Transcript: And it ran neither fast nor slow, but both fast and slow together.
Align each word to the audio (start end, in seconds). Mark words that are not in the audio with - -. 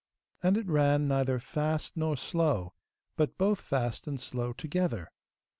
And 0.41 0.57
it 0.57 0.65
ran 0.67 1.07
neither 1.07 1.37
fast 1.39 1.95
nor 1.95 2.17
slow, 2.17 2.73
but 3.17 3.37
both 3.37 3.61
fast 3.61 4.07
and 4.07 4.19
slow 4.19 4.51
together. 4.51 5.11